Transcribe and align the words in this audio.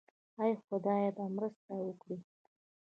آیا 0.41 0.57
خدای 0.67 1.05
به 1.15 1.23
مرسته 1.35 1.73
وکړي؟ 1.81 2.17